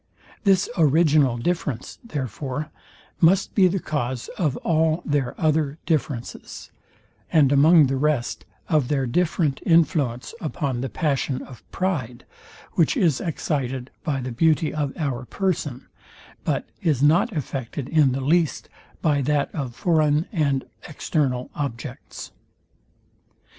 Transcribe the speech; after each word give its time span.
This 0.45 0.67
original 0.79 1.37
difference, 1.37 1.99
therefore, 2.03 2.71
must 3.19 3.53
be 3.53 3.67
the 3.67 3.79
cause 3.79 4.29
of 4.29 4.57
all 4.63 5.03
their 5.05 5.39
other 5.39 5.77
differences, 5.85 6.71
and 7.31 7.51
among 7.51 7.85
the 7.85 7.97
rest, 7.97 8.43
of 8.67 8.87
their 8.87 9.05
different 9.05 9.61
influence 9.63 10.33
upon 10.41 10.81
the 10.81 10.89
passion 10.89 11.43
of 11.43 11.61
pride, 11.71 12.25
which 12.73 12.97
is 12.97 13.21
excited 13.21 13.91
by 14.03 14.21
the 14.21 14.31
beauty 14.31 14.73
of 14.73 14.91
our 14.97 15.23
person, 15.25 15.85
but 16.43 16.65
is 16.81 17.03
not 17.03 17.31
affected 17.33 17.87
in 17.87 18.11
the 18.11 18.21
least 18.21 18.69
by 19.03 19.21
that 19.21 19.53
of 19.53 19.75
foreign 19.75 20.25
and 20.33 20.65
external 20.89 21.51
objects. 21.53 22.31